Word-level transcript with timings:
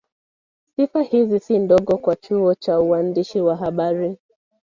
Sifa 0.75 1.01
hizi 1.01 1.39
si 1.39 1.59
ndogo 1.59 1.97
kwa 1.97 2.15
chuo 2.15 2.55
cha 2.55 2.79
uandishi 2.79 3.41
wa 3.41 3.55
habari 3.55 4.17